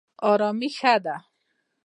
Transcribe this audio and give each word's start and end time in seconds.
ارامي 0.31 0.69
ښه 0.77 0.93
ده. 1.03 1.15